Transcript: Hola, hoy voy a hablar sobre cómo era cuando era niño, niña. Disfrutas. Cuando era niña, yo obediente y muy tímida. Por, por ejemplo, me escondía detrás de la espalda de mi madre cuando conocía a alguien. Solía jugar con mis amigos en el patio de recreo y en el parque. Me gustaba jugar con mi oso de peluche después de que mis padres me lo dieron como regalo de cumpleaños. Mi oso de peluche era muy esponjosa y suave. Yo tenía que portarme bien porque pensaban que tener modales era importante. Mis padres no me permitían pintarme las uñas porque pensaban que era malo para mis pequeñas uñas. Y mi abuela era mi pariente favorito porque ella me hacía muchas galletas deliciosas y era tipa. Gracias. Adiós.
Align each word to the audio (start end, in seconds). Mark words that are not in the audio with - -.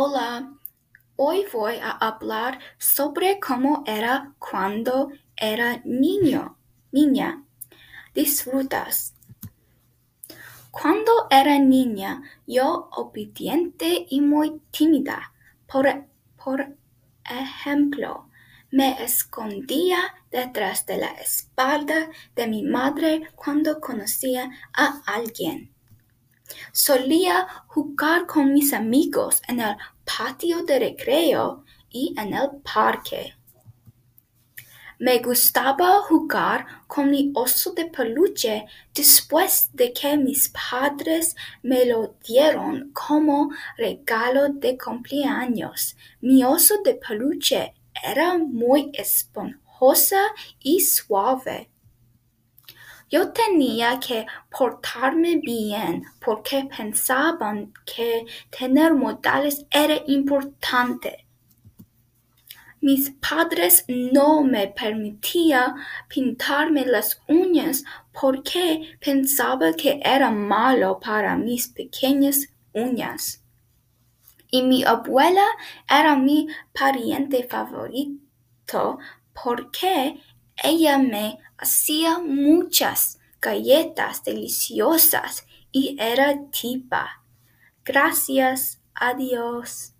Hola, 0.00 0.54
hoy 1.16 1.44
voy 1.52 1.74
a 1.82 1.90
hablar 1.90 2.60
sobre 2.78 3.40
cómo 3.40 3.82
era 3.84 4.32
cuando 4.38 5.10
era 5.36 5.82
niño, 5.84 6.56
niña. 6.92 7.42
Disfrutas. 8.14 9.16
Cuando 10.70 11.26
era 11.32 11.58
niña, 11.58 12.22
yo 12.46 12.88
obediente 12.92 14.06
y 14.08 14.20
muy 14.20 14.60
tímida. 14.70 15.32
Por, 15.66 15.88
por 16.44 16.76
ejemplo, 17.24 18.28
me 18.70 19.02
escondía 19.02 20.14
detrás 20.30 20.86
de 20.86 20.98
la 20.98 21.10
espalda 21.14 22.08
de 22.36 22.46
mi 22.46 22.62
madre 22.62 23.28
cuando 23.34 23.80
conocía 23.80 24.48
a 24.72 25.02
alguien. 25.06 25.74
Solía 26.72 27.46
jugar 27.66 28.26
con 28.26 28.52
mis 28.52 28.72
amigos 28.72 29.42
en 29.48 29.60
el 29.60 29.76
patio 30.04 30.64
de 30.64 30.78
recreo 30.78 31.64
y 31.90 32.14
en 32.18 32.34
el 32.34 32.50
parque. 32.62 33.34
Me 35.00 35.20
gustaba 35.20 36.00
jugar 36.00 36.66
con 36.88 37.10
mi 37.10 37.30
oso 37.32 37.72
de 37.72 37.84
peluche 37.84 38.66
después 38.92 39.70
de 39.72 39.92
que 39.92 40.16
mis 40.16 40.48
padres 40.48 41.36
me 41.62 41.84
lo 41.84 42.16
dieron 42.26 42.90
como 42.92 43.50
regalo 43.76 44.48
de 44.48 44.76
cumpleaños. 44.76 45.96
Mi 46.20 46.42
oso 46.42 46.82
de 46.82 46.96
peluche 46.96 47.74
era 48.02 48.38
muy 48.38 48.90
esponjosa 48.92 50.20
y 50.58 50.80
suave. 50.80 51.70
Yo 53.10 53.32
tenía 53.32 53.98
que 54.00 54.26
portarme 54.50 55.36
bien 55.36 56.04
porque 56.20 56.68
pensaban 56.76 57.72
que 57.86 58.26
tener 58.50 58.92
modales 58.92 59.64
era 59.70 60.02
importante. 60.06 61.24
Mis 62.80 63.10
padres 63.10 63.84
no 63.88 64.42
me 64.42 64.68
permitían 64.68 65.76
pintarme 66.06 66.84
las 66.84 67.20
uñas 67.26 67.82
porque 68.12 68.96
pensaban 69.00 69.74
que 69.74 70.00
era 70.04 70.30
malo 70.30 71.00
para 71.00 71.36
mis 71.36 71.68
pequeñas 71.68 72.46
uñas. 72.72 73.42
Y 74.50 74.62
mi 74.62 74.84
abuela 74.84 75.46
era 75.88 76.14
mi 76.14 76.46
pariente 76.72 77.48
favorito 77.48 78.98
porque 79.32 80.20
ella 80.62 80.98
me 80.98 81.38
hacía 81.58 82.18
muchas 82.18 83.18
galletas 83.40 84.24
deliciosas 84.24 85.46
y 85.72 85.96
era 86.00 86.50
tipa. 86.50 87.22
Gracias. 87.84 88.80
Adiós. 88.94 89.92